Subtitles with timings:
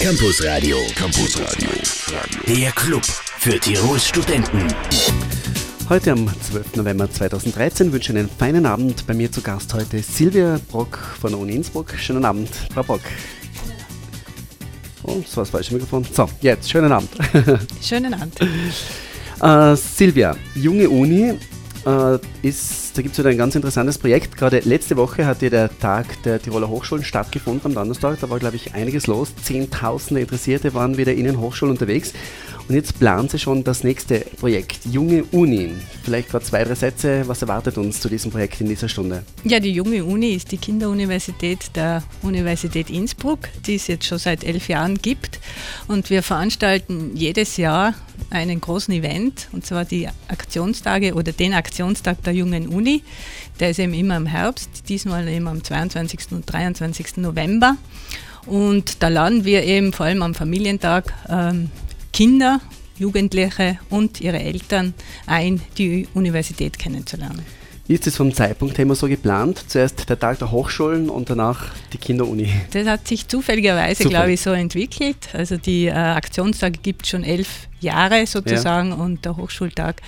[0.00, 0.78] Campus Radio.
[0.96, 1.68] Campus Radio.
[2.48, 4.66] Der Club für Tirols Studenten.
[5.90, 6.76] Heute am 12.
[6.76, 9.06] November 2013 wünsche ich einen feinen Abend.
[9.06, 11.92] Bei mir zu Gast heute Silvia Brock von der Uni Innsbruck.
[11.98, 13.02] Schönen Abend, Frau Brock.
[15.02, 16.06] Oh, das war das falsche Mikrofon.
[16.10, 17.10] So, jetzt, schönen Abend.
[17.82, 18.40] Schönen Abend.
[19.42, 21.38] Äh, Silvia, junge Uni,
[21.84, 24.36] äh, ist, da gibt es wieder ein ganz interessantes Projekt.
[24.36, 28.18] Gerade letzte Woche hat hier der Tag der Tiroler Hochschulen stattgefunden am Donnerstag.
[28.20, 29.32] Da war, glaube ich, einiges los.
[29.42, 32.12] Zehntausende Interessierte waren wieder in den Hochschulen unterwegs.
[32.68, 35.70] Und jetzt planen Sie schon das nächste Projekt, Junge Uni.
[36.04, 37.24] Vielleicht gerade zwei, drei Sätze.
[37.26, 39.24] Was erwartet uns zu diesem Projekt in dieser Stunde?
[39.44, 44.44] Ja, die Junge Uni ist die Kinderuniversität der Universität Innsbruck, die es jetzt schon seit
[44.44, 45.40] elf Jahren gibt.
[45.88, 47.94] Und wir veranstalten jedes Jahr
[48.30, 52.89] einen großen Event, und zwar die Aktionstage oder den Aktionstag der Jungen Uni.
[53.58, 56.32] Der ist eben immer im Herbst, diesmal eben am 22.
[56.32, 57.18] und 23.
[57.18, 57.76] November.
[58.46, 61.70] Und da laden wir eben vor allem am Familientag ähm,
[62.12, 62.60] Kinder,
[62.98, 64.94] Jugendliche und ihre Eltern
[65.26, 67.44] ein, die Universität kennenzulernen.
[67.90, 69.64] Ist es vom Zeitpunkt her immer so geplant?
[69.66, 72.48] Zuerst der Tag der Hochschulen und danach die Kinderuni?
[72.70, 74.10] Das hat sich zufälligerweise, Zufall.
[74.10, 75.30] glaube ich, so entwickelt.
[75.32, 78.94] Also die äh, Aktionstage gibt es schon elf Jahre sozusagen ja.
[78.94, 80.02] und der Hochschultag,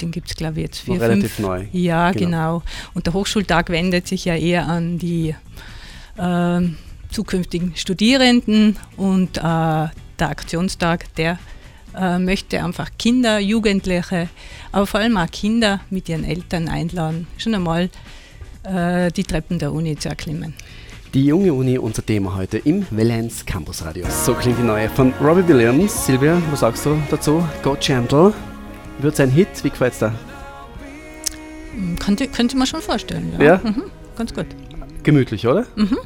[0.00, 1.46] den gibt es, glaube ich, jetzt vier, relativ fünf.
[1.46, 1.66] neu.
[1.72, 2.26] Ja, genau.
[2.26, 2.62] genau.
[2.94, 5.34] Und der Hochschultag wendet sich ja eher an die
[6.16, 6.60] äh,
[7.10, 11.38] zukünftigen Studierenden und äh, der Aktionstag, der
[11.96, 14.28] äh, möchte einfach Kinder, Jugendliche,
[14.72, 17.90] aber vor allem auch Kinder mit ihren Eltern einladen, schon einmal
[18.64, 20.54] äh, die Treppen der Uni zu erklimmen.
[21.14, 24.06] Die junge Uni, unser Thema heute im Valence Campus Radio.
[24.10, 26.04] So klingt die neue von Robbie Williams.
[26.04, 27.42] Silvia, was sagst du dazu?
[27.62, 28.34] Go Gentle.
[28.98, 30.00] Wird sein Hit, wie gefällt es?
[30.00, 33.44] Hm, könnte, könnte man schon vorstellen, ja.
[33.44, 33.60] ja?
[33.62, 33.84] Mhm,
[34.16, 34.46] ganz gut.
[35.02, 35.66] Gemütlich, oder?
[35.76, 35.98] Mhm.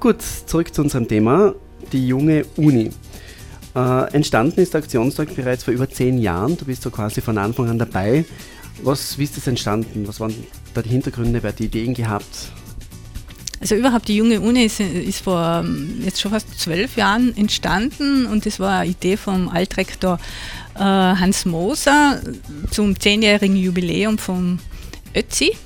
[0.00, 1.54] Gut, zurück zu unserem Thema
[1.92, 2.90] die junge Uni.
[3.74, 6.56] Äh, entstanden ist der Aktionstag bereits vor über zehn Jahren.
[6.56, 8.24] Du bist so quasi von Anfang an dabei.
[8.82, 10.06] Was, wie ist das entstanden?
[10.06, 10.34] Was waren
[10.74, 11.42] da die Hintergründe?
[11.42, 12.52] Wer hat die Ideen gehabt?
[13.64, 18.26] Also überhaupt die junge Uni ist, ist, vor ähm, jetzt schon fast zwölf Jahren entstanden
[18.26, 20.18] und das war eine Idee vom Altrektor
[20.74, 22.20] äh, Hans Moser
[22.70, 24.58] zum zehnjährigen Jubiläum vom
[25.14, 25.56] Ötzi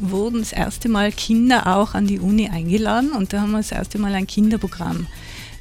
[0.00, 3.70] wurden das erste Mal Kinder auch an die Uni eingeladen und da haben wir das
[3.70, 5.06] erste Mal ein Kinderprogramm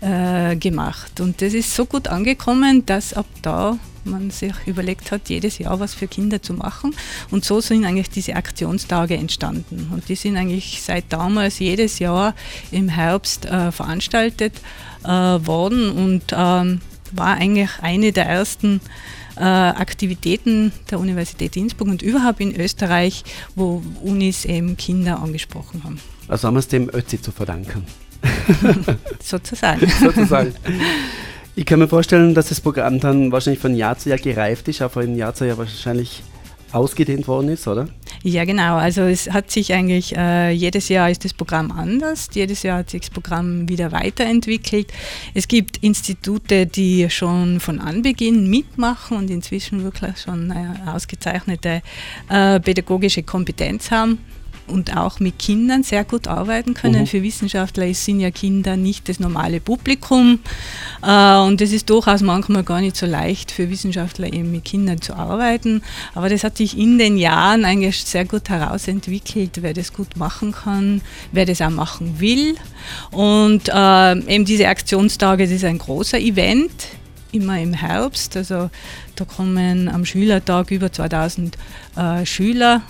[0.02, 1.20] äh, gemacht.
[1.20, 3.78] Und das ist so gut angekommen, dass ab da
[4.10, 6.96] man sich überlegt hat, jedes Jahr was für Kinder zu machen.
[7.32, 9.90] Und so sind eigentlich diese Aktionstage entstanden.
[9.94, 12.36] Und die sind eigentlich seit damals jedes Jahr
[12.72, 14.54] im Herbst äh, veranstaltet
[15.04, 16.82] äh, worden und ähm,
[17.12, 18.82] war eigentlich eine der ersten
[19.36, 23.24] äh, Aktivitäten der Universität Innsbruck und überhaupt in Österreich,
[23.56, 26.00] wo Unis eben Kinder angesprochen haben.
[26.28, 27.86] Also haben wir es dem Ötzi zu verdanken.
[29.24, 29.90] Sozusagen.
[30.00, 30.54] Sozusagen.
[31.56, 34.82] Ich kann mir vorstellen, dass das Programm dann wahrscheinlich von Jahr zu Jahr gereift ist,
[34.82, 36.24] auch von Jahr zu Jahr wahrscheinlich
[36.72, 37.88] ausgedehnt worden ist, oder?
[38.24, 38.76] Ja, genau.
[38.76, 42.90] Also es hat sich eigentlich, äh, jedes Jahr ist das Programm anders, jedes Jahr hat
[42.90, 44.92] sich das Programm wieder weiterentwickelt.
[45.34, 51.82] Es gibt Institute, die schon von Anbeginn mitmachen und inzwischen wirklich schon eine ausgezeichnete
[52.30, 54.20] äh, pädagogische Kompetenz haben
[54.70, 57.02] und auch mit Kindern sehr gut arbeiten können.
[57.02, 57.08] Mhm.
[57.08, 60.40] Für Wissenschaftler sind ja Kinder nicht das normale Publikum
[61.02, 65.02] äh, und es ist durchaus manchmal gar nicht so leicht für Wissenschaftler eben mit Kindern
[65.02, 65.82] zu arbeiten.
[66.16, 70.52] Aber das hat sich in den Jahren eigentlich sehr gut herausentwickelt, wer das gut machen
[70.52, 71.02] kann,
[71.32, 72.56] wer das auch machen will.
[73.12, 76.72] Und äh, eben diese Aktionstage, das ist ein großer Event
[77.32, 78.36] immer im Herbst.
[78.38, 78.70] Also
[79.16, 81.58] da kommen am Schülertag über 2000
[81.96, 82.82] äh, Schüler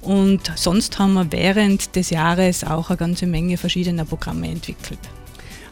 [0.00, 4.98] und sonst haben wir während des Jahres auch eine ganze Menge verschiedener Programme entwickelt.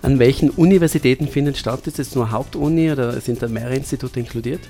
[0.02, 1.86] An welchen Universitäten findet statt?
[1.86, 4.60] Ist es nur Hauptuni oder sind da mehrere Institute inkludiert?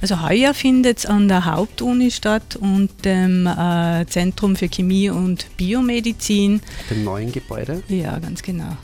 [0.00, 5.46] Also heuer findet es an der Hauptuni statt und dem äh, Zentrum für Chemie und
[5.56, 6.60] Biomedizin.
[6.88, 7.82] Dem neuen Gebäude?
[7.88, 8.76] Ja, ganz genau.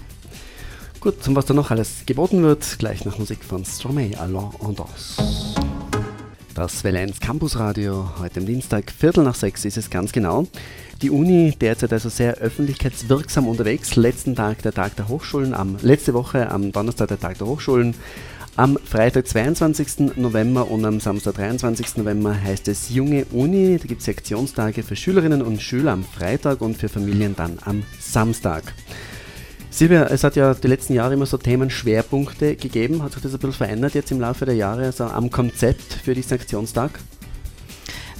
[0.98, 5.16] Gut, zum was da noch alles geboten wird, gleich nach Musik von Stromae, Alain Andos.
[6.54, 10.46] Das Valenz Campus Radio, heute am Dienstag, Viertel nach sechs ist es ganz genau.
[11.02, 13.96] Die Uni derzeit also sehr öffentlichkeitswirksam unterwegs.
[13.96, 17.96] Letzten Tag der Tag der Hochschulen, am, letzte Woche am Donnerstag der Tag der Hochschulen.
[18.54, 20.14] Am Freitag, 22.
[20.14, 21.96] November und am Samstag, 23.
[21.96, 23.76] November heißt es Junge Uni.
[23.76, 27.82] Da gibt es Sektionstage für Schülerinnen und Schüler am Freitag und für Familien dann am
[27.98, 28.62] Samstag.
[29.74, 33.02] Silvia, es hat ja die letzten Jahre immer so Themenschwerpunkte gegeben.
[33.02, 36.14] Hat sich das ein bisschen verändert jetzt im Laufe der Jahre, also am Konzept für
[36.14, 36.92] diesen Aktionstag?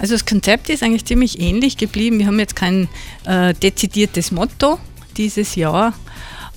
[0.01, 2.19] Also das Konzept ist eigentlich ziemlich ähnlich geblieben.
[2.19, 2.89] Wir haben jetzt kein
[3.25, 4.81] äh, dezidiertes Motto
[5.17, 5.95] dieses Jahr,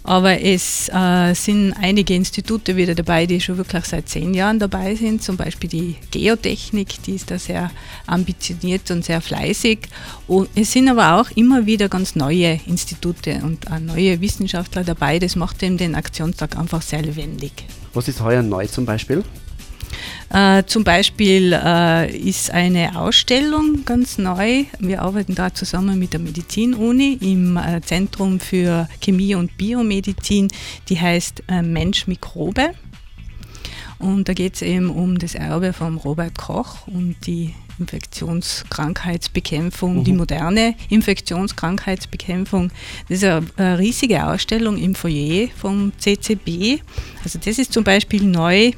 [0.07, 4.95] Aber es äh, sind einige Institute wieder dabei, die schon wirklich seit zehn Jahren dabei
[4.95, 5.21] sind.
[5.21, 7.71] Zum Beispiel die Geotechnik, die ist da sehr
[8.05, 9.79] ambitioniert und sehr fleißig.
[10.25, 15.19] Und es sind aber auch immer wieder ganz neue Institute und auch neue Wissenschaftler dabei.
[15.19, 17.65] Das macht eben den Aktionstag einfach sehr lebendig.
[17.93, 19.25] Was ist heuer neu zum Beispiel?
[20.29, 24.65] Äh, zum Beispiel äh, ist eine Ausstellung ganz neu.
[24.79, 30.49] Wir arbeiten da zusammen mit der Medizin-Uni im äh, Zentrum für Chemie und Biomedizin,
[30.89, 32.71] die heißt äh, Mensch Mikrobe.
[33.99, 40.03] Und da geht es eben um das Erbe von Robert Koch und die Infektionskrankheitsbekämpfung, mhm.
[40.03, 42.69] die moderne Infektionskrankheitsbekämpfung.
[43.09, 46.81] Das ist eine, riesige Ausstellung im Foyer vom CCB.
[47.23, 48.71] Also das ist zum Beispiel neu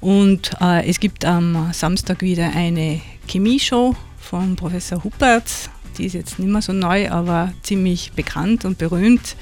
[0.00, 5.70] und äh, es gibt am Samstag wieder eine Chemieshow von Professor Huppertz.
[5.98, 9.36] Die ist jetzt nicht mehr so neu, aber ziemlich bekannt und berühmt.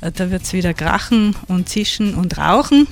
[0.00, 2.88] Äh, da wird es wieder krachen und zischen und rauchen.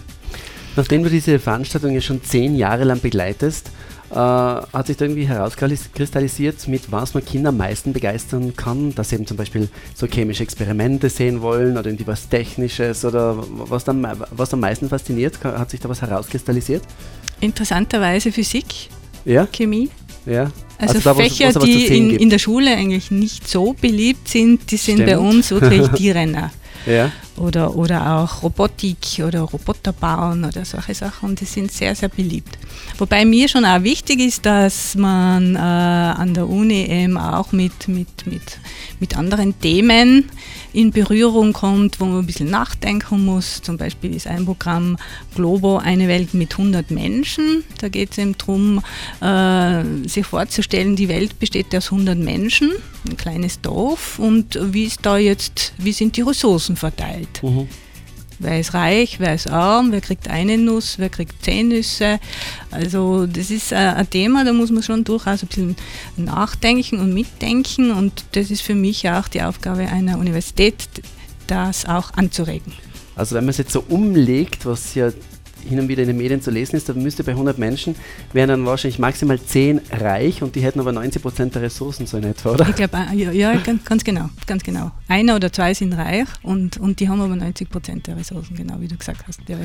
[0.77, 3.73] Nachdem du diese Veranstaltung ja schon zehn Jahre lang begleitest,
[4.11, 9.11] äh, hat sich da irgendwie herauskristallisiert, mit was man Kinder am meisten begeistern kann, dass
[9.11, 13.85] sie eben zum Beispiel so chemische Experimente sehen wollen oder irgendwie was Technisches oder was,
[13.85, 16.83] dann, was am meisten fasziniert, hat sich da was herauskristallisiert?
[17.41, 18.67] Interessanterweise Physik,
[19.25, 19.47] ja?
[19.47, 19.89] Chemie.
[20.27, 20.51] Ja.
[20.79, 24.71] Also, also da, Fächer, was, die in, in, der Schule eigentlich nicht so beliebt sind,
[24.71, 25.11] die sind Stimmt.
[25.11, 26.51] bei uns wirklich die Renner.
[26.87, 27.13] Ja.
[27.41, 31.37] Oder, oder auch Robotik oder Roboter bauen oder solche Sachen.
[31.37, 32.59] Die sind sehr, sehr beliebt.
[32.99, 37.89] Wobei mir schon auch wichtig ist, dass man äh, an der Uni eben auch mit,
[37.89, 38.59] mit, mit,
[39.01, 40.31] mit anderen Themen
[40.73, 43.63] in Berührung kommt, wo man ein bisschen nachdenken muss.
[43.63, 44.97] Zum Beispiel ist ein Programm
[45.35, 47.65] Globo eine Welt mit 100 Menschen.
[47.79, 48.83] Da geht es eben darum,
[49.21, 52.73] äh, sich vorzustellen, die Welt besteht aus 100 Menschen,
[53.09, 57.30] ein kleines Dorf und wie ist da jetzt, wie sind die Ressourcen verteilt?
[57.43, 57.69] Mhm.
[58.43, 62.19] Wer ist reich, wer ist arm, wer kriegt eine Nuss, wer kriegt zehn Nüsse.
[62.71, 65.77] Also das ist äh, ein Thema, da muss man schon durchaus ein bisschen
[66.17, 70.89] nachdenken und mitdenken und das ist für mich auch die Aufgabe einer Universität,
[71.49, 72.73] das auch anzuregen.
[73.15, 75.11] Also wenn man es jetzt so umlegt, was ja
[75.69, 77.95] hin und wieder in den Medien zu lesen ist, da müsste bei 100 Menschen
[78.33, 82.17] wären dann wahrscheinlich maximal 10 reich und die hätten aber 90 Prozent der Ressourcen so
[82.17, 82.69] in etwa, oder?
[82.69, 84.91] Ich glaube, äh, ja, ja ganz, ganz, genau, ganz genau.
[85.09, 88.81] Einer oder zwei sind reich und, und die haben aber 90 Prozent der Ressourcen, genau
[88.81, 89.41] wie du gesagt hast.
[89.49, 89.57] Ja,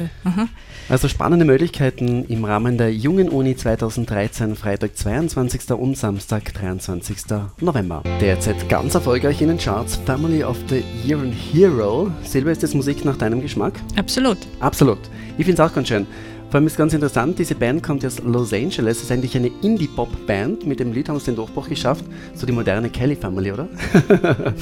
[0.89, 5.71] also spannende Möglichkeiten im Rahmen der Jungen Uni 2013, Freitag 22.
[5.71, 7.18] und Samstag 23.
[7.62, 8.03] November.
[8.21, 12.12] Derzeit ganz erfolgreich in den Charts Family of the Year and Hero.
[12.24, 13.74] Silber, ist das Musik nach deinem Geschmack?
[13.95, 14.38] Absolut.
[14.59, 15.00] Absolut.
[15.38, 16.07] Ich finde es auch ganz schön.
[16.49, 18.97] Vor allem ist ganz interessant, diese Band kommt aus Los Angeles.
[18.97, 20.65] Es ist eigentlich eine Indie-Pop-Band.
[20.65, 22.05] Mit dem Lied haben sie den Durchbruch geschafft.
[22.33, 23.67] So die moderne Kelly Family, oder?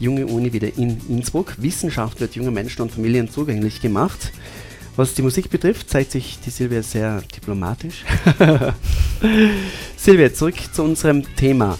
[0.00, 1.56] Junge Uni wieder in Innsbruck.
[1.58, 4.32] Wissenschaft wird jungen Menschen und Familien zugänglich gemacht.
[4.96, 8.06] Was die Musik betrifft, zeigt sich die Silvia sehr diplomatisch.
[9.98, 11.78] Silvia, zurück zu unserem Thema.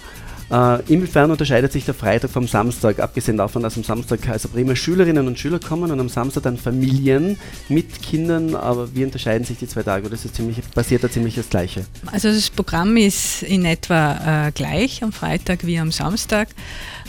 [0.50, 4.74] Äh, inwiefern unterscheidet sich der Freitag vom Samstag, abgesehen davon, dass am Samstag also prima
[4.74, 7.38] Schülerinnen und Schüler kommen und am Samstag dann Familien
[7.68, 10.06] mit Kindern, aber wie unterscheiden sich die zwei Tage?
[10.06, 11.84] Oder ist ziemlich, passiert da ziemlich das Gleiche?
[12.10, 16.48] Also das Programm ist in etwa äh, gleich am Freitag wie am Samstag.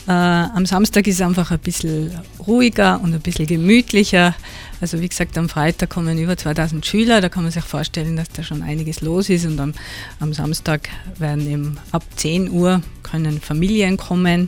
[0.08, 2.12] Äh, am Samstag ist es einfach ein bisschen
[2.46, 4.36] ruhiger und ein bisschen gemütlicher.
[4.82, 8.30] Also wie gesagt, am Freitag kommen über 2000 Schüler, da kann man sich vorstellen, dass
[8.30, 9.46] da schon einiges los ist.
[9.46, 9.74] Und am,
[10.20, 14.48] am Samstag werden eben ab 10 Uhr können Familien kommen.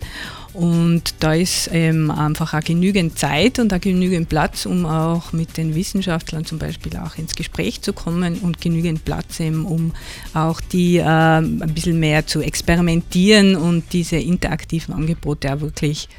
[0.53, 5.55] Und da ist ähm, einfach auch genügend Zeit und auch genügend Platz, um auch mit
[5.55, 9.93] den Wissenschaftlern zum Beispiel auch ins Gespräch zu kommen und genügend Platz eben, um
[10.33, 16.09] auch die äh, ein bisschen mehr zu experimentieren und diese interaktiven Angebote auch wirklich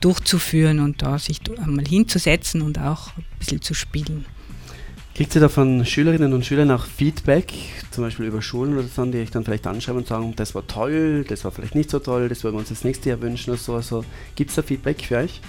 [0.00, 4.24] durchzuführen und da sich einmal hinzusetzen und auch ein bisschen zu spielen.
[5.14, 7.52] Kriegt ihr da von Schülerinnen und Schülern auch Feedback,
[7.90, 10.66] zum Beispiel über Schulen oder so, die euch dann vielleicht anschreiben und sagen, das war
[10.66, 13.50] toll, das war vielleicht nicht so toll, das würden wir uns das nächste Jahr wünschen
[13.50, 13.74] oder so.
[13.74, 14.04] Also,
[14.36, 15.40] Gibt es da Feedback für euch?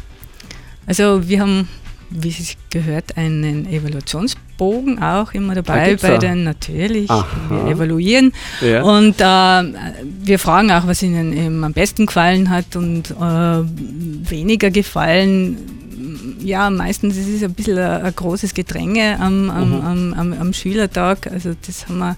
[0.88, 1.70] Also wir haben,
[2.10, 3.66] wie es gehört, einen
[4.62, 7.26] Evaluationsbogen auch immer dabei bei den, natürlich, Aha.
[7.50, 8.32] wir evaluieren.
[8.62, 8.84] Ja.
[8.84, 13.16] Und äh, wir fragen auch, was ihnen am besten gefallen hat und äh,
[14.30, 15.81] weniger gefallen
[16.44, 20.14] ja, meistens ist es ein bisschen ein, ein großes Gedränge am, am, mhm.
[20.14, 21.28] am, am, Schülertag.
[21.32, 22.16] Also das haben wir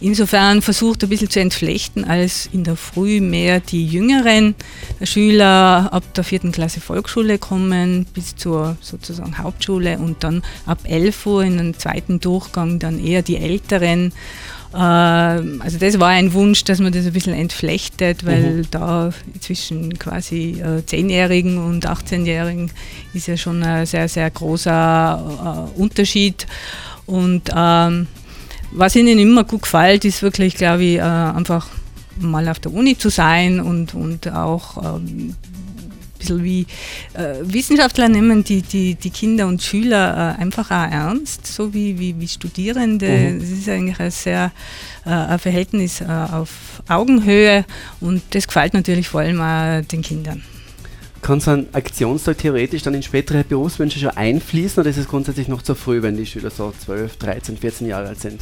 [0.00, 4.54] insofern versucht ein bisschen zu entflechten, als in der Früh mehr die jüngeren
[5.02, 11.26] Schüler ab der vierten Klasse Volksschule kommen bis zur sozusagen Hauptschule und dann ab 11
[11.26, 14.12] Uhr in den zweiten Durchgang dann eher die älteren
[14.78, 18.70] also das war ein Wunsch, dass man das ein bisschen entflechtet, weil mhm.
[18.70, 22.70] da zwischen quasi äh, 10-Jährigen und 18-Jährigen
[23.14, 26.46] ist ja schon ein sehr, sehr großer äh, Unterschied.
[27.06, 28.06] Und ähm,
[28.72, 31.68] was ihnen immer gut gefällt, ist wirklich, glaube ich, äh, einfach
[32.18, 35.34] mal auf der Uni zu sein und, und auch ähm,
[36.26, 36.66] bisschen wie
[37.14, 41.98] äh, Wissenschaftler nehmen die, die, die Kinder und Schüler äh, einfach auch ernst, so wie,
[41.98, 43.08] wie, wie Studierende.
[43.08, 43.40] Mhm.
[43.40, 44.52] Das ist eigentlich ein sehr
[45.04, 47.64] äh, ein Verhältnis äh, auf Augenhöhe
[48.00, 50.42] und das gefällt natürlich vor allem auch den Kindern.
[51.22, 55.48] Kann so ein Aktionstag theoretisch dann in spätere Berufswünsche schon einfließen oder ist es grundsätzlich
[55.48, 58.40] noch zu früh, wenn die Schüler so 12, 13, 14 Jahre alt sind?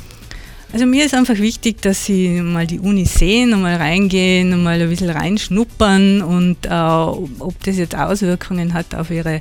[0.74, 4.88] Also mir ist einfach wichtig, dass sie mal die Uni sehen mal reingehen mal ein
[4.88, 9.40] bisschen reinschnuppern und äh, ob das jetzt Auswirkungen hat auf ihre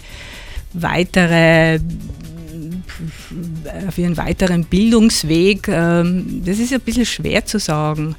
[0.74, 1.80] weitere
[3.88, 8.16] auf ihren weiteren Bildungsweg, ähm, das ist ein bisschen schwer zu sagen.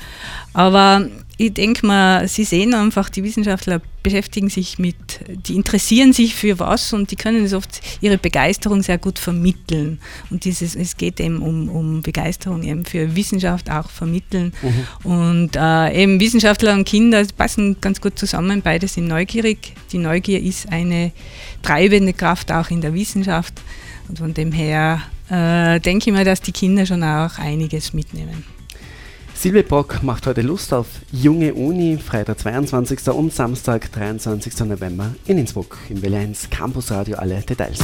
[0.53, 4.97] Aber ich denke mal, Sie sehen einfach, die Wissenschaftler beschäftigen sich mit,
[5.29, 9.99] die interessieren sich für was und die können es oft ihre Begeisterung sehr gut vermitteln.
[10.31, 14.53] Und dieses, es geht eben um, um Begeisterung eben für Wissenschaft auch vermitteln.
[14.63, 15.11] Mhm.
[15.11, 19.73] Und äh, eben Wissenschaftler und Kinder passen ganz gut zusammen, beide sind neugierig.
[19.91, 21.13] Die Neugier ist eine
[21.63, 23.55] treibende Kraft auch in der Wissenschaft.
[24.09, 28.45] Und von dem her äh, denke ich mir, dass die Kinder schon auch einiges mitnehmen.
[29.35, 33.09] Silvia Bock macht heute Lust auf Junge Uni, Freitag 22.
[33.09, 34.61] und Samstag 23.
[34.61, 37.17] November in Innsbruck im W1 Campus Radio.
[37.19, 37.79] Alle Details.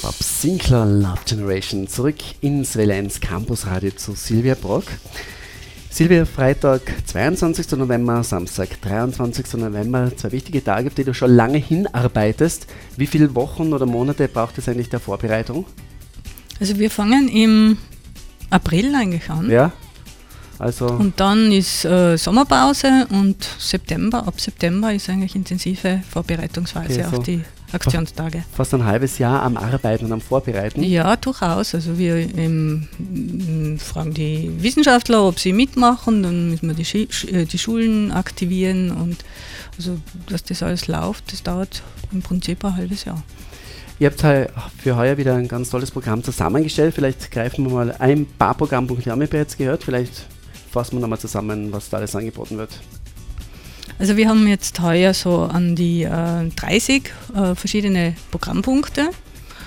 [0.00, 4.84] Bob Sinclair Love Generation zurück ins W1 Campus Radio zu Silvia Brock.
[5.90, 7.72] Silvia, Freitag 22.
[7.72, 9.54] November, Samstag 23.
[9.54, 12.66] November, zwei wichtige Tage, auf die du schon lange hinarbeitest.
[12.96, 15.66] Wie viele Wochen oder Monate braucht es eigentlich der Vorbereitung?
[16.60, 17.76] Also wir fangen im
[18.48, 19.50] April eigentlich an.
[19.50, 19.72] Ja.
[20.60, 27.06] Also und dann ist äh, Sommerpause und September, ab September ist eigentlich intensive Vorbereitungsphase okay,
[27.10, 27.40] so auf die
[27.72, 28.44] Aktionstage.
[28.52, 30.82] Fast ein halbes Jahr am Arbeiten und am Vorbereiten?
[30.82, 31.74] Ja, durchaus.
[31.74, 32.88] Also wir ähm,
[33.78, 39.16] fragen die Wissenschaftler, ob sie mitmachen, dann müssen wir die, äh, die Schulen aktivieren und
[39.78, 39.96] also
[40.28, 43.22] dass das alles läuft, das dauert im Prinzip ein halbes Jahr.
[43.98, 44.20] Ihr habt
[44.78, 46.94] für heuer wieder ein ganz tolles Programm zusammengestellt.
[46.94, 49.84] Vielleicht greifen wir mal ein paar Programmpunkte haben wir bereits gehört.
[49.84, 50.26] Vielleicht
[50.70, 52.70] fassen wir nochmal zusammen, was da alles angeboten wird.
[53.98, 59.10] Also wir haben jetzt heuer so an die äh, 30 äh, verschiedene Programmpunkte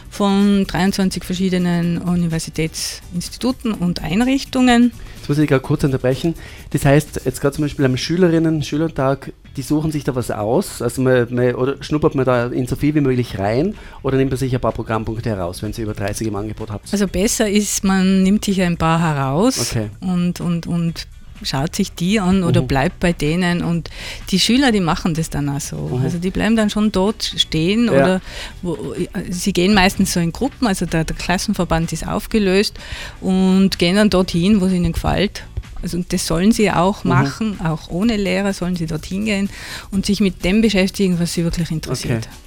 [0.10, 4.92] von 23 verschiedenen Universitätsinstituten und Einrichtungen.
[5.18, 6.36] Jetzt muss ich gerade kurz unterbrechen.
[6.72, 10.82] Das heißt, jetzt gerade zum Beispiel am Schülerinnen- Schülertag, die suchen sich da was aus,
[10.82, 14.32] also man, man, oder schnuppert man da in so viel wie möglich rein oder nimmt
[14.32, 16.92] man sich ein paar Programmpunkte heraus, wenn Sie über 30 im Angebot habt?
[16.92, 19.90] Also besser ist, man nimmt sich ein paar heraus okay.
[20.02, 21.08] und, und, und
[21.44, 22.68] schaut sich die an oder mhm.
[22.68, 23.90] bleibt bei denen und
[24.30, 25.76] die Schüler, die machen das dann auch so.
[25.76, 26.04] Mhm.
[26.04, 27.92] Also die bleiben dann schon dort stehen ja.
[27.92, 28.22] oder
[28.62, 28.96] wo,
[29.30, 32.78] sie gehen meistens so in Gruppen, also der, der, Klassenverband ist aufgelöst
[33.22, 35.44] und gehen dann dorthin, wo es ihnen gefällt
[35.84, 37.10] Also und das sollen sie auch mhm.
[37.10, 39.50] machen, auch ohne Lehrer sollen sie dorthin gehen
[39.92, 42.25] und sich mit dem beschäftigen, was sie wirklich interessiert.
[42.25, 42.44] Okay.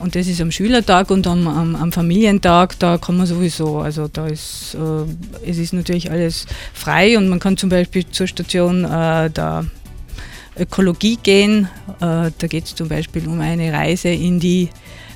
[0.00, 4.08] Und das ist am Schülertag und am, am, am, Familientag, da kann man sowieso, also
[4.08, 8.84] da ist, äh, es ist natürlich alles frei und man kann zum Beispiel zur Station
[8.84, 9.64] äh, der
[10.58, 11.68] Ökologie gehen.
[12.00, 14.70] Äh, da geht es zum Beispiel um eine Reise in die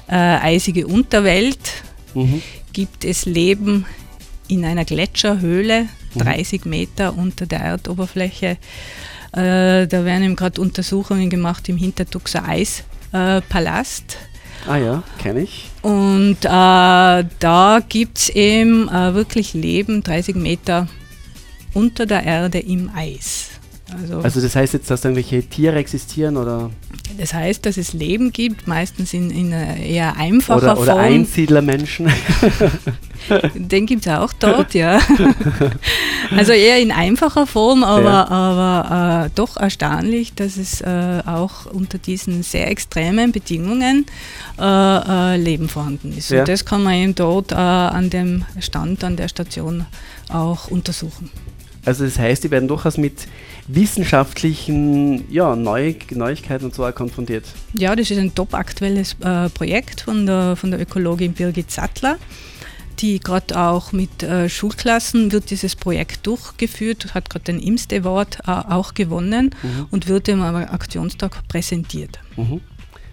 [0.09, 1.59] äh, eisige Unterwelt.
[2.14, 2.40] Mhm.
[2.73, 3.87] Gibt es Leben
[4.47, 6.70] in einer Gletscherhöhle, 30 mhm.
[6.70, 8.58] Meter unter der Erdoberfläche?
[9.32, 14.18] Äh, da werden eben gerade Untersuchungen gemacht im Hintertuxer Eispalast.
[14.68, 15.70] Ah ja, kenne ich.
[15.82, 20.88] Und äh, da gibt es eben äh, wirklich Leben 30 Meter
[21.75, 23.50] unter der Erde im Eis.
[23.93, 26.71] Also, also das heißt jetzt, dass irgendwelche Tiere existieren oder?
[27.19, 30.99] Das heißt, dass es Leben gibt, meistens in, in eher einfacher oder, oder Form.
[30.99, 32.11] Oder Einsiedlermenschen.
[33.55, 34.99] Den gibt es auch dort, ja.
[36.37, 38.28] Also eher in einfacher Form, aber, ja.
[38.28, 44.07] aber äh, doch erstaunlich, dass es äh, auch unter diesen sehr extremen Bedingungen
[44.59, 46.31] äh, äh Leben vorhanden ist.
[46.31, 46.40] Ja.
[46.40, 49.87] Und das kann man eben dort äh, an dem Stand, an der Station
[50.28, 51.31] auch untersuchen.
[51.85, 53.28] Also das heißt, die werden durchaus mit
[53.68, 57.44] wissenschaftlichen ja, Neu Neuigkeiten und so konfrontiert.
[57.75, 62.16] Ja, das ist ein top aktuelles äh, Projekt von der, von der Ökologin Birgit Sattler
[62.99, 68.38] die gerade auch mit äh, Schulklassen wird dieses Projekt durchgeführt, hat gerade den IMST Award
[68.46, 69.87] äh, auch gewonnen mhm.
[69.90, 72.18] und wird im Aktionstag präsentiert.
[72.37, 72.61] Mhm.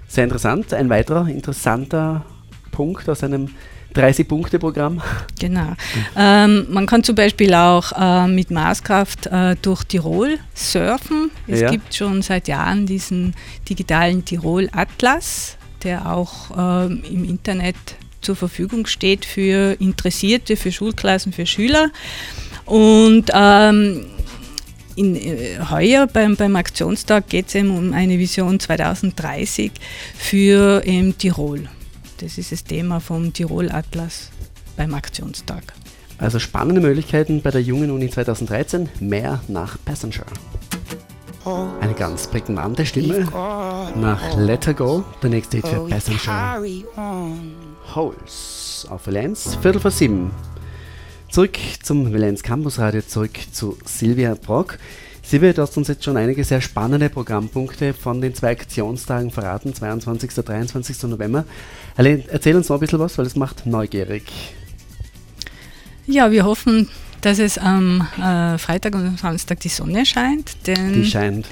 [0.08, 0.74] Sehr interessant.
[0.74, 2.26] Ein weiterer interessanter
[2.72, 3.50] Punkt aus einem
[3.94, 5.02] 30-Punkte-Programm.
[5.40, 5.74] Genau.
[6.16, 11.32] Ähm, man kann zum Beispiel auch äh, mit Maßkraft äh, durch Tirol surfen.
[11.48, 11.72] Es ja.
[11.72, 13.34] gibt schon seit Jahren diesen
[13.70, 17.76] digitalen Tirol-Atlas, der auch ähm, im Internet
[18.22, 21.92] zur Verfügung steht für Interessierte, für Schulklassen, für Schüler.
[22.66, 24.06] Und ähm,
[24.96, 29.72] in, äh, heuer beim, beim Aktionstag geht es eben um eine Vision 2030
[30.18, 30.82] für
[31.18, 31.68] Tirol.
[32.24, 34.30] Das ist das Thema vom Tirol Atlas
[34.78, 35.74] beim Aktionstag.
[36.18, 38.88] Also spannende Möglichkeiten bei der Jungen Uni 2013.
[39.02, 40.24] Mehr nach Passenger.
[41.82, 43.28] Eine ganz prägnante Stimme
[43.98, 46.62] nach Let Her Go, der nächste Hit für Passenger.
[47.94, 50.32] Holes auf Valenz, Viertel vor sieben.
[51.30, 54.78] Zurück zum Valenz Campus Radio, zurück zu Silvia Brock.
[55.26, 59.74] Silvia, du hast uns jetzt schon einige sehr spannende Programmpunkte von den zwei Aktionstagen verraten,
[59.74, 60.38] 22.
[60.38, 61.04] und 23.
[61.04, 61.46] November.
[61.96, 64.24] Erzähl uns noch ein bisschen was, weil es macht neugierig.
[66.06, 66.90] Ja, wir hoffen,
[67.22, 70.68] dass es am äh, Freitag und Samstag die Sonne scheint.
[70.68, 71.48] Denn die scheint.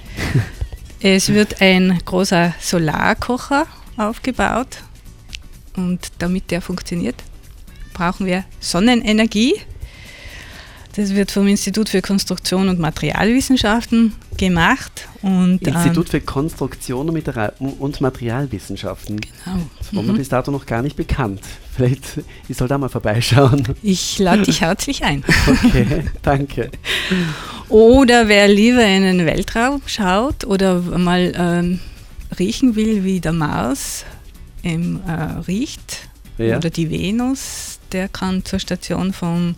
[1.02, 4.84] es wird ein großer Solarkocher aufgebaut
[5.78, 7.24] und damit der funktioniert,
[7.94, 9.56] brauchen wir Sonnenenergie.
[10.96, 15.08] Das wird vom Institut für Konstruktion und Materialwissenschaften gemacht.
[15.22, 17.10] Und, Institut ähm, für Konstruktion
[17.80, 19.22] und Materialwissenschaften.
[19.22, 19.58] Genau.
[19.78, 20.18] Das war mir mhm.
[20.18, 21.42] bis dato noch gar nicht bekannt.
[21.74, 22.04] Vielleicht,
[22.50, 23.64] ich soll da mal vorbeischauen.
[23.82, 25.24] Ich lade dich herzlich ein.
[25.64, 26.72] Okay, danke.
[27.70, 31.80] Oder wer lieber in den Weltraum schaut oder mal ähm,
[32.38, 34.06] riechen will, wie der Mars
[34.64, 36.58] ähm, äh, riecht ja.
[36.58, 39.56] oder die Venus, der kann zur Station vom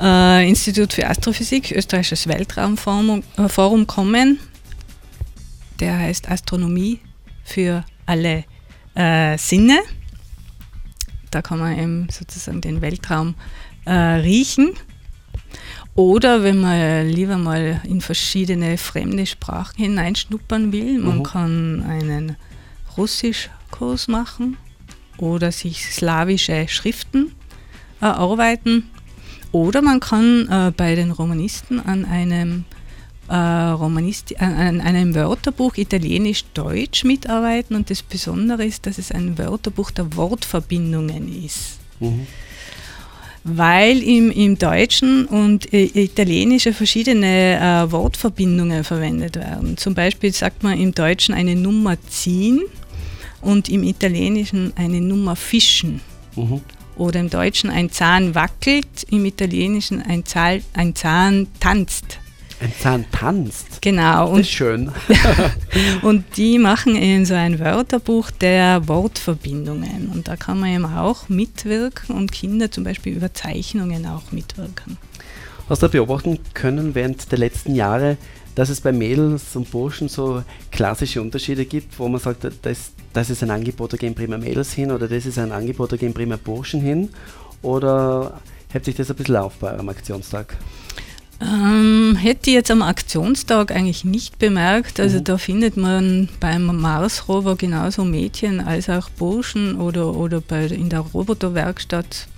[0.00, 4.38] äh, Institut für Astrophysik, Österreichisches Weltraumforum äh, Forum kommen.
[5.78, 7.00] Der heißt Astronomie
[7.44, 8.44] für alle
[8.94, 9.80] äh, Sinne.
[11.30, 13.34] Da kann man eben sozusagen den Weltraum
[13.84, 14.72] äh, riechen.
[15.94, 21.22] Oder wenn man lieber mal in verschiedene fremde Sprachen hineinschnuppern will, man mhm.
[21.22, 22.36] kann einen
[22.96, 24.56] Russischkurs machen
[25.18, 27.32] oder sich slawische Schriften
[28.00, 28.88] erarbeiten.
[29.52, 32.64] Oder man kann äh, bei den Romanisten an einem,
[33.28, 39.90] äh, Romanist, an einem Wörterbuch Italienisch-Deutsch mitarbeiten und das Besondere ist, dass es ein Wörterbuch
[39.90, 41.78] der Wortverbindungen ist.
[41.98, 42.26] Mhm.
[43.42, 49.76] Weil im, im Deutschen und äh, Italienische verschiedene äh, Wortverbindungen verwendet werden.
[49.78, 52.60] Zum Beispiel sagt man im Deutschen eine Nummer ziehen
[53.40, 56.00] und im Italienischen eine Nummer fischen.
[56.36, 56.60] Mhm.
[57.00, 62.18] Oder im Deutschen ein Zahn wackelt, im Italienischen ein, Zahl, ein Zahn tanzt.
[62.60, 63.80] Ein Zahn tanzt.
[63.80, 64.32] Genau.
[64.32, 64.92] Das ist schön.
[66.02, 70.10] und die machen eben so ein Wörterbuch der Wortverbindungen.
[70.12, 74.98] Und da kann man eben auch mitwirken und Kinder zum Beispiel über Zeichnungen auch mitwirken.
[75.70, 78.18] Hast du beobachten können während der letzten Jahre,
[78.56, 83.30] dass es bei Mädels und Burschen so klassische Unterschiede gibt, wo man sagt, das, das
[83.30, 86.14] ist ein Angebot, da gehen prima Mädels hin oder das ist ein Angebot, da gehen
[86.14, 87.08] prima Burschen hin?
[87.62, 88.40] Oder
[88.72, 90.56] hebt sich das ein bisschen auf bei eurem Aktionstag?
[91.42, 95.00] Ähm, hätte ich jetzt am Aktionstag eigentlich nicht bemerkt.
[95.00, 95.24] Also Mhm.
[95.24, 101.00] da findet man beim Mars-Rover genauso Mädchen als auch Burschen oder, oder bei, in der
[101.00, 102.28] Roboterwerkstatt.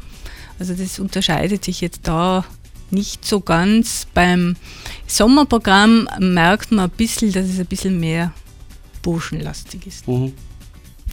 [0.58, 2.44] Also das unterscheidet sich jetzt da
[2.92, 4.06] nicht so ganz.
[4.14, 4.54] Beim
[5.08, 8.32] Sommerprogramm merkt man ein bisschen, dass es ein bisschen mehr
[9.02, 10.06] burschenlastig ist.
[10.06, 10.32] Mhm.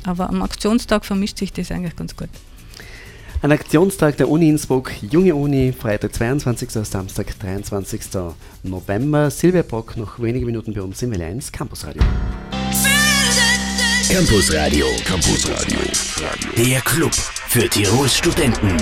[0.05, 2.29] Aber am Aktionstag vermischt sich das eigentlich ganz gut.
[3.41, 6.71] Ein Aktionstag der Uni Innsbruck, Junge Uni, Freitag 22.
[6.71, 8.01] Samstag 23.
[8.63, 9.31] November.
[9.31, 12.03] Silvia Brock noch wenige Minuten bei uns im L1 Campusradio.
[14.09, 14.87] Campusradio.
[15.05, 15.79] Campusradio.
[16.57, 18.75] Der Club für Tirols Studenten.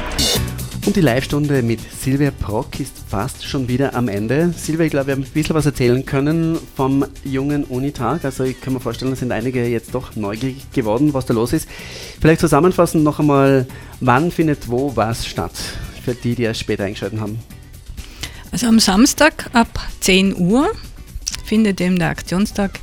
[0.87, 4.53] Und die Live-Stunde mit Silvia Brock ist fast schon wieder am Ende.
[4.55, 8.23] Silvia, ich glaube, wir haben ein bisschen was erzählen können vom jungen Unitag.
[8.23, 11.51] Also ich kann mir vorstellen, da sind einige jetzt doch neugierig geworden, was da los
[11.51, 11.67] ist.
[12.21, 13.67] Vielleicht zusammenfassend noch einmal,
[13.99, 15.51] wann findet wo was statt?
[16.05, 17.37] Für die, die erst später eingeschaltet haben.
[18.53, 19.67] Also am Samstag ab
[19.99, 20.69] 10 Uhr
[21.43, 22.79] findet eben der Aktionstag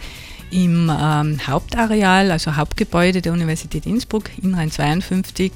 [0.50, 5.52] im ähm, Hauptareal, also Hauptgebäude der Universität Innsbruck, Inrhein 52,